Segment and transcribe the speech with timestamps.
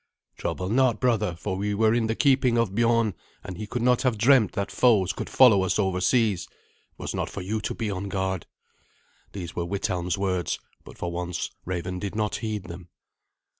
[0.35, 3.13] "Trouble not, brother, for we were in the keeping of Biorn,
[3.43, 6.47] and he could not have dreamt that foes could follow us over seas.
[6.49, 6.55] It
[6.97, 8.47] was not for you to be on guard."
[9.33, 12.89] These were Withelm's words, but for once Raven did not heed them.